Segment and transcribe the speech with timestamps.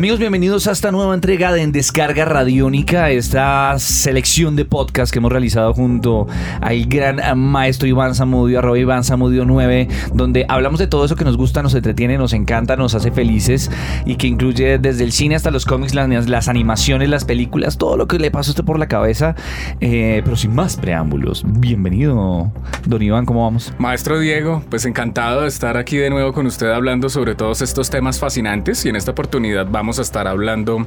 [0.00, 5.18] Amigos, bienvenidos a esta nueva entrega de En Descarga Radiónica, esta selección de podcast que
[5.18, 6.26] hemos realizado junto
[6.62, 11.26] al gran maestro Iván Zamudio, arroba Iván Zamudio 9, donde hablamos de todo eso que
[11.26, 13.70] nos gusta, nos entretiene, nos encanta, nos hace felices
[14.06, 17.98] y que incluye desde el cine hasta los cómics, las, las animaciones, las películas, todo
[17.98, 19.34] lo que le pasa a usted por la cabeza.
[19.82, 22.50] Eh, pero sin más preámbulos, bienvenido,
[22.86, 23.74] don Iván, ¿cómo vamos?
[23.76, 27.90] Maestro Diego, pues encantado de estar aquí de nuevo con usted hablando sobre todos estos
[27.90, 30.86] temas fascinantes y en esta oportunidad vamos vamos a estar hablando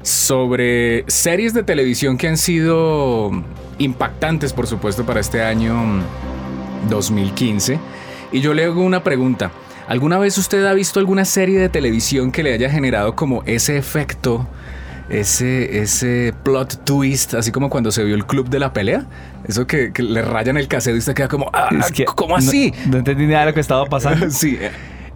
[0.00, 3.30] sobre series de televisión que han sido
[3.76, 5.76] impactantes, por supuesto, para este año
[6.88, 7.78] 2015.
[8.32, 9.50] Y yo le hago una pregunta.
[9.88, 13.76] ¿Alguna vez usted ha visto alguna serie de televisión que le haya generado como ese
[13.76, 14.48] efecto,
[15.10, 19.04] ese, ese plot twist, así como cuando se vio el club de la pelea?
[19.46, 21.68] Eso que, le rayan el cassette y usted queda como, ah,
[22.14, 22.72] ¿cómo así?
[22.86, 24.30] No, entendí nada de lo que estaba pasando.
[24.30, 24.58] sí.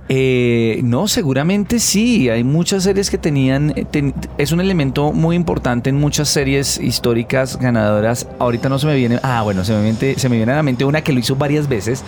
[0.09, 2.29] Eh, no, seguramente sí.
[2.31, 3.73] Hay muchas series que tenían.
[3.77, 8.27] Eh, es un elemento muy importante en muchas series históricas ganadoras.
[8.39, 9.21] Ahorita no se me viene.
[9.23, 11.37] Ah, bueno, se me viene, se me viene a la mente una que lo hizo
[11.37, 12.03] varias veces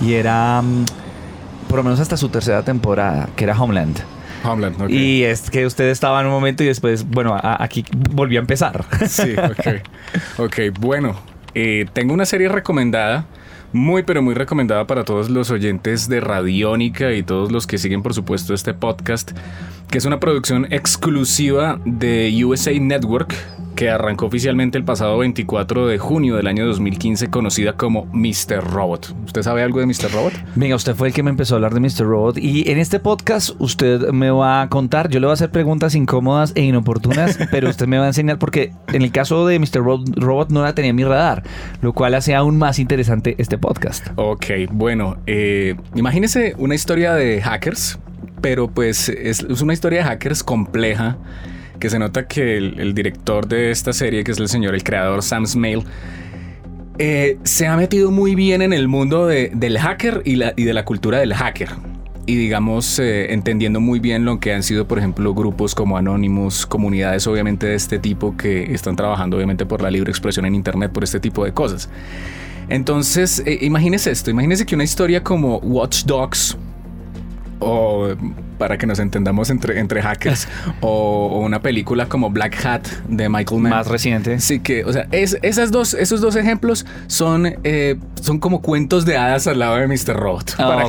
[0.00, 0.62] y era.
[0.62, 0.84] Mm,
[1.68, 3.96] por lo menos hasta su tercera temporada, que era Homeland.
[4.42, 4.90] Homeland, ok.
[4.90, 8.84] Y es que usted estaba en un momento y después, bueno, aquí volvió a empezar.
[9.08, 9.82] Sí, ok.
[10.38, 11.14] Ok, bueno.
[11.54, 13.26] Eh, tengo una serie recomendada
[13.72, 18.02] muy pero muy recomendada para todos los oyentes de Radiónica y todos los que siguen
[18.02, 19.32] por supuesto este podcast,
[19.90, 23.34] que es una producción exclusiva de USA Network
[23.74, 28.62] que arrancó oficialmente el pasado 24 de junio del año 2015, conocida como Mr.
[28.62, 29.16] Robot.
[29.24, 30.12] ¿Usted sabe algo de Mr.
[30.12, 30.34] Robot?
[30.54, 32.04] Venga, usted fue el que me empezó a hablar de Mr.
[32.04, 35.50] Robot y en este podcast usted me va a contar, yo le voy a hacer
[35.50, 39.58] preguntas incómodas e inoportunas, pero usted me va a enseñar porque en el caso de
[39.58, 39.82] Mr.
[39.82, 41.42] Robot no la tenía en mi radar,
[41.80, 44.08] lo cual hace aún más interesante este podcast.
[44.16, 47.98] Ok, bueno, eh, imagínese una historia de hackers,
[48.40, 51.18] pero pues es, es una historia de hackers compleja
[51.80, 55.22] que se nota que el, director de esta serie, que es el señor, el creador
[55.22, 55.82] Sam Smale,
[56.98, 60.74] eh, se ha metido muy bien en el mundo del hacker y, la, y, de
[60.74, 61.70] la cultura del hacker.
[62.26, 66.66] Y digamos, eh, entendiendo muy bien lo que han sido, por ejemplo, grupos como Anonymous,
[66.66, 70.92] comunidades obviamente de este tipo que están trabajando obviamente por la libre expresión en Internet,
[70.92, 71.88] por este tipo de cosas.
[72.68, 76.56] Entonces, eh, esto, imagínese que una historia como Watch Dogs,
[77.60, 78.08] o
[78.58, 80.48] para que nos entendamos entre, entre hackers,
[80.80, 83.70] o, una película como Black Hat de Michael Mann.
[83.70, 84.40] Más reciente.
[84.40, 89.04] Sí, que, o sea, es, esas dos, esos dos ejemplos son, eh, son como cuentos
[89.04, 90.16] de hadas al lado de Mr.
[90.16, 90.54] Robot.
[90.58, 90.84] Ah,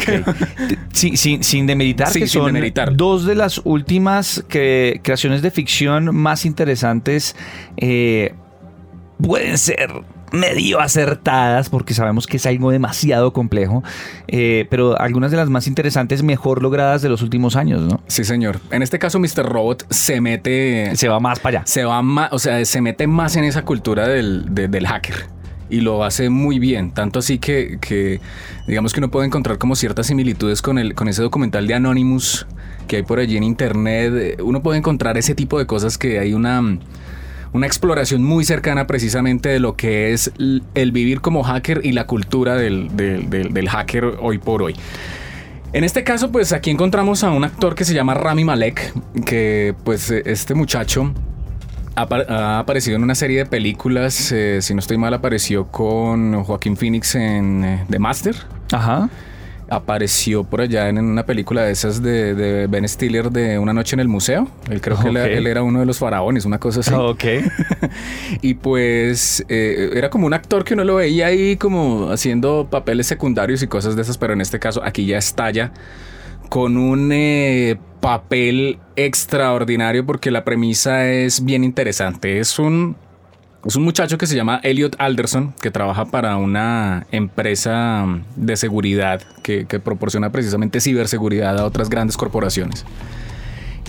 [0.94, 2.54] sin, sin, demeritar que son
[2.96, 7.36] dos de las últimas creaciones de ficción más interesantes
[7.78, 8.34] eh,
[9.22, 9.92] pueden ser
[10.32, 13.84] medio acertadas, porque sabemos que es algo demasiado complejo,
[14.28, 18.02] eh, pero algunas de las más interesantes, mejor logradas de los últimos años, ¿no?
[18.08, 18.60] Sí, señor.
[18.72, 19.46] En este caso, Mr.
[19.46, 20.96] Robot se mete...
[20.96, 21.68] Se va más para allá.
[21.68, 25.42] Se va más, o sea, se mete más en esa cultura del, del hacker
[25.72, 26.92] y lo hace muy bien.
[26.92, 28.20] Tanto así que, que,
[28.68, 32.46] digamos que uno puede encontrar como ciertas similitudes con, el, con ese documental de Anonymous
[32.88, 34.40] que hay por allí en internet.
[34.44, 36.78] Uno puede encontrar ese tipo de cosas que hay una
[37.54, 42.08] una exploración muy cercana precisamente de lo que es el vivir como hacker y la
[42.08, 42.90] cultura del,
[43.70, 44.76] hacker hoy por hoy.
[45.74, 48.94] En este caso, pues aquí encontramos a un actor que se llama Rami Malek,
[49.26, 51.14] que pues este muchacho
[51.96, 56.76] ha, aparecido en una serie de películas, eh, si no estoy mal, apareció con Joaquín
[56.76, 58.36] Phoenix en eh, The Master.
[58.72, 59.10] Ajá
[59.72, 64.02] apareció por allá en una película de esas de, Ben Stiller de Una noche en
[64.02, 64.50] el museo.
[64.70, 66.94] Él creo que él, era uno de los faraones, una cosa así.
[66.94, 67.24] Ok.
[68.42, 73.08] y pues eh, era como un actor que uno lo veía ahí como haciendo papeles
[73.08, 75.72] secundarios y cosas de esas, pero en este caso aquí ya estalla
[76.50, 82.40] con un eh, papel extraordinario porque la premisa es bien interesante.
[82.40, 82.98] Es un
[83.66, 88.06] es un muchacho que se llama Elliot Alderson, que trabaja para una empresa
[88.36, 92.86] de seguridad que, proporciona precisamente ciberseguridad a otras grandes corporaciones.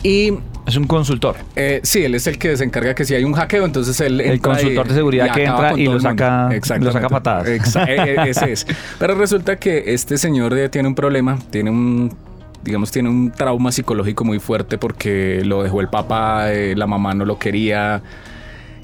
[0.02, 0.34] Y
[0.66, 1.36] es un consultor.
[1.56, 4.20] Eh, sí, él es el que se encarga que si hay un hackeo, entonces él
[4.20, 7.46] el consultor de seguridad que entra y lo saca, lo saca patadas.
[7.46, 8.66] E, e, ese es.
[8.98, 12.14] Pero resulta que este señor tiene un problema, tiene un
[12.62, 17.14] digamos tiene un trauma psicológico muy fuerte porque lo dejó el papá, eh, la mamá
[17.14, 18.02] no lo quería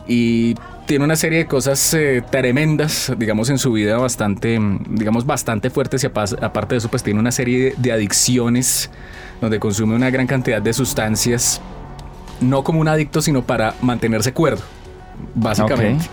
[0.09, 0.57] y
[0.89, 4.59] tiene una serie de cosas eh, tremendas, digamos, en su vida bastante,
[4.89, 8.91] digamos, bastante fuertes y aparte de eso, pues tiene una serie de adicciones
[9.43, 11.61] donde consume una gran cantidad de sustancias,
[12.41, 14.63] no como un adicto, sino para mantenerse cuerdo.
[15.35, 16.07] básicamente.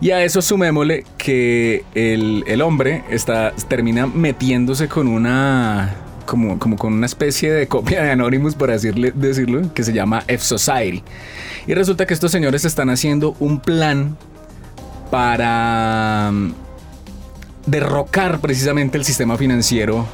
[0.00, 6.76] Y a eso sumémosle que el, el hombre está, termina metiéndose con una como, como
[6.76, 11.02] con una especie de copia de Anonymous, por decirle, decirlo, que se llama F-Society.
[11.66, 14.16] Y resulta que estos señores están haciendo un plan
[15.10, 16.52] para mm,
[17.66, 20.06] derrocar precisamente el sistema financiero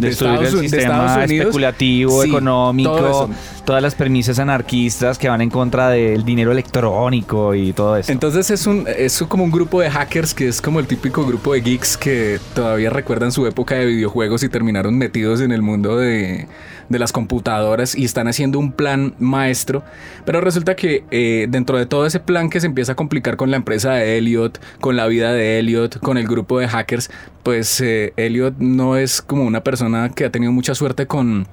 [0.00, 3.30] destruir el sistema especulativo, económico,
[3.64, 8.12] todas las premisas anarquistas que van en contra del dinero electrónico y todo eso.
[8.12, 11.54] Entonces es un es como un grupo de hackers que es como el típico grupo
[11.54, 15.96] de geeks que todavía recuerdan su época de videojuegos y terminaron metidos en el mundo
[15.96, 16.46] de
[16.88, 19.82] de las computadoras y están haciendo un plan maestro.
[20.24, 23.50] Pero resulta que eh, dentro de todo ese plan que se empieza a complicar con
[23.50, 27.10] la empresa de Elliot, con la vida de Elliot, con el grupo de hackers,
[27.42, 29.83] pues eh, Elliot no es como una persona
[30.14, 31.46] que ha tenido mucha suerte con,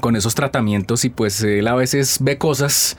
[0.00, 2.96] con esos tratamientos y pues él a veces ve cosas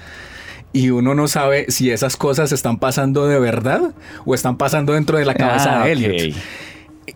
[0.73, 3.93] y uno no sabe si esas cosas están pasando de verdad
[4.25, 6.35] o están pasando dentro de la cabeza ah, de Elliot.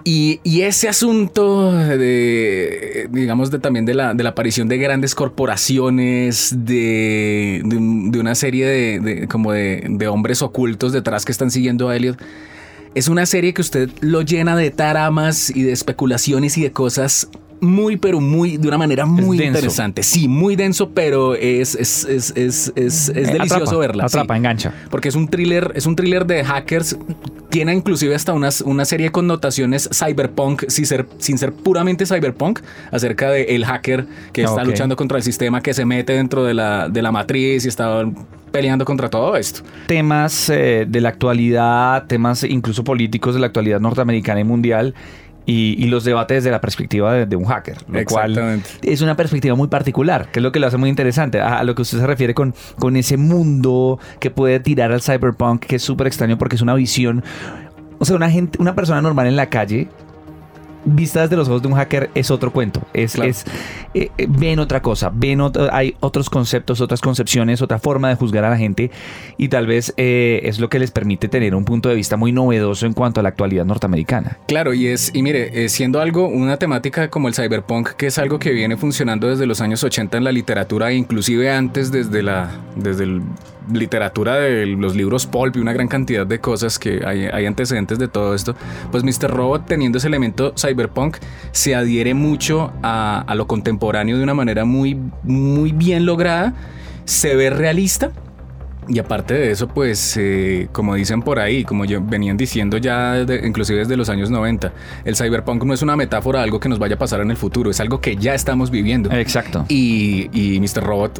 [0.03, 6.53] Y, ese asunto de, digamos, de, también de la, de la aparición de grandes corporaciones,
[6.65, 12.21] de, de, una serie de, como de, hombres ocultos detrás que están siguiendo a Elliot,
[12.93, 17.29] es una serie que usted lo llena de taramas y de especulaciones y de cosas
[17.61, 20.03] muy, pero muy, de una manera muy interesante.
[20.03, 22.33] Sí, muy denso, pero es, es, es,
[22.75, 24.05] es, eh, delicioso verla.
[24.05, 24.73] Atrapa, engancha.
[24.89, 26.97] Porque es un thriller, es un thriller de hackers.
[27.49, 32.59] Tiene inclusive hasta una, una serie de connotaciones cyberpunk, sin ser, sin ser puramente cyberpunk,
[32.91, 36.53] acerca de el hacker que está luchando contra el sistema, que se mete dentro de
[36.53, 38.03] la, de la matriz y está
[38.51, 39.61] peleando contra todo esto.
[39.87, 44.95] Temas eh, de la actualidad, temas incluso políticos de la actualidad norteamericana y mundial
[45.45, 49.67] y, los debates desde la perspectiva de, un hacker, lo cual es una perspectiva muy
[49.67, 52.33] particular, que es lo que lo hace muy interesante, a, lo que usted se refiere
[52.33, 56.61] con, con ese mundo que puede tirar al cyberpunk, que es súper extraño porque es
[56.61, 57.23] una visión,
[57.99, 59.87] o sea, una gente, una persona normal en la calle
[60.85, 62.81] vista desde los ojos de un hacker es otro cuento.
[62.93, 63.45] Es, es
[63.93, 65.41] eh, eh, ven otra cosa, ven
[65.71, 68.91] hay otros conceptos, otras concepciones, otra forma de juzgar a la gente
[69.37, 72.31] y tal vez eh, es lo que les permite tener un punto de vista muy
[72.31, 74.37] novedoso en cuanto a la actualidad norteamericana.
[74.47, 78.39] Claro, y es y mire, siendo algo una temática como el cyberpunk que es algo
[78.39, 82.51] que viene funcionando desde los años 80 en la literatura e inclusive antes desde la
[82.75, 83.21] desde el
[83.71, 88.07] literatura de los libros pulp y una gran cantidad de cosas que hay, antecedentes de
[88.07, 88.55] todo esto,
[88.91, 89.29] pues Mr.
[89.29, 91.17] Robot teniendo ese elemento cyberpunk
[91.51, 96.53] se adhiere mucho a, lo contemporáneo de una manera muy, muy bien lograda,
[97.05, 98.11] se ve realista.
[98.87, 103.25] Y aparte de eso, pues, eh, como dicen por ahí, como yo venían diciendo ya,
[103.43, 104.71] inclusive desde los años 90,
[105.05, 107.71] el cyberpunk no es una metáfora algo que nos vaya a pasar en el futuro,
[107.71, 109.11] es algo que ya estamos viviendo.
[109.11, 109.65] Exacto.
[109.69, 110.83] Y, y Mr.
[110.83, 111.19] Robot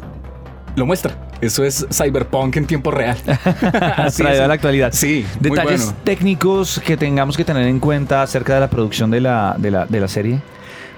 [0.76, 1.25] lo muestra.
[1.40, 3.16] Eso es cyberpunk en tiempo real.
[4.16, 4.92] Traído a la actualidad.
[4.92, 5.24] Sí.
[5.40, 10.00] Detalles técnicos que tengamos que tener en cuenta acerca de la producción de la, de
[10.00, 10.40] la, serie.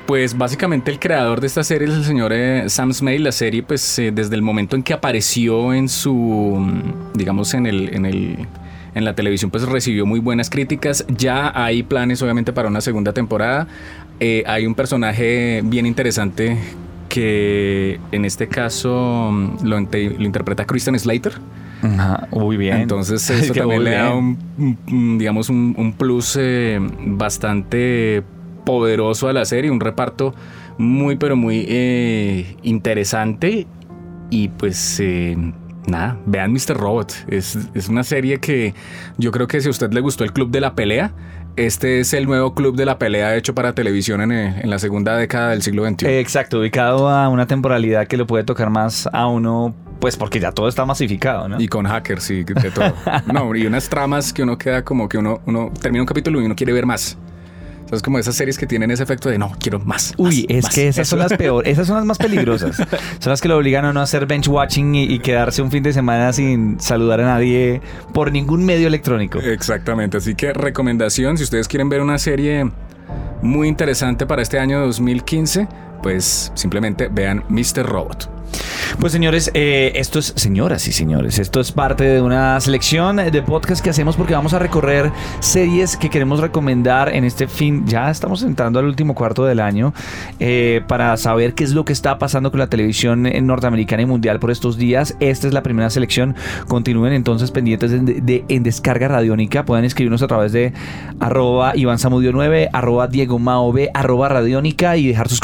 [0.07, 3.19] Pues básicamente el creador de esta serie es el señor eh, Sam Smale.
[3.19, 7.67] La serie, pues eh, desde el momento en que apareció en su, mm, digamos, en
[7.67, 8.47] el, en el,
[8.95, 11.05] en la televisión, pues recibió muy buenas críticas.
[11.09, 13.67] Ya hay planes, obviamente, para una segunda temporada.
[14.21, 16.57] Eh, hay un personaje bien interesante
[17.19, 21.33] que en este caso mm, lo, interpreta Kristen Slater.
[22.31, 22.77] muy bien.
[22.77, 28.23] Entonces eso también le da un, digamos, un, plus eh, bastante
[28.65, 30.33] poderoso a la serie, un reparto
[30.79, 33.67] muy pero muy eh, interesante
[34.31, 35.37] y pues eh,
[35.89, 36.77] nada, vean Mr.
[36.77, 38.75] Robot, es, es una serie que
[39.17, 41.13] yo creo que si a usted le gustó el Club de la Pelea,
[41.59, 45.17] este es el nuevo club de la pelea hecho para televisión eh, en, la segunda
[45.17, 46.07] década del siglo XXI.
[46.07, 50.53] Exacto, ubicado a una temporalidad que le puede tocar más a uno, pues porque ya
[50.53, 51.61] todo está masificado, ¿no?
[51.61, 52.95] Y con hackers y de todo.
[53.33, 56.45] no, y unas tramas que uno queda como que uno, uno termina un capítulo y
[56.45, 57.19] uno quiere ver más.
[57.91, 60.15] Es como esas series que tienen ese efecto de no, quiero más.
[60.17, 62.77] Uy, es que esas son las peores, esas son las más peligrosas.
[63.19, 65.93] son las que lo obligan a no hacer bench watching y, quedarse un fin de
[65.93, 67.81] semana sin saludar a nadie
[68.15, 69.41] por ningún medio electrónico.
[69.41, 72.71] Exactamente, así que recomendación, si ustedes quieren ver una serie
[73.43, 75.69] muy interesante para este año 2015,
[76.03, 77.85] pues simplemente vean Mr.
[77.85, 78.39] Robot.
[79.01, 83.43] Pues señores, eh, esto es, señoras y señores, esto es parte de una selección de
[83.43, 87.87] podcast que hacemos porque vamos a recorrer series que queremos recomendar en este fin.
[87.87, 89.93] Ya estamos entrando al último cuarto del año
[90.41, 94.41] eh, para saber qué es lo que está pasando con la televisión norteamericana y mundial
[94.41, 95.17] por estos días.
[95.21, 96.35] Esta es la primera selección.
[96.67, 99.65] Continúen entonces pendientes de, en descarga radiónica.
[99.65, 100.73] Pueden escribirnos a través de
[101.21, 105.41] arroba Iván Samudio 9, arroba Diego Mao B, arroba radiónica y dejar sus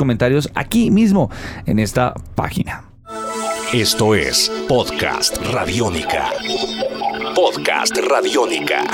[0.54, 1.30] aquí mismo
[1.66, 2.84] en esta página.
[3.72, 6.30] Esto es Podcast Radiónica.
[7.34, 8.84] Podcast Radiónica.